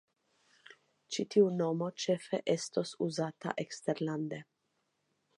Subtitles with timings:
[1.17, 4.41] Ĉi tiu nomo ĉefe estos uzata eksterlande.